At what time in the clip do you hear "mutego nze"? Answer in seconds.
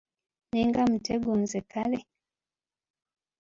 0.91-1.59